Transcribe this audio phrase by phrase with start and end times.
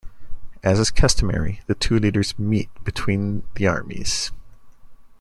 [0.63, 4.31] As is customary, the two leaders meet between the armies.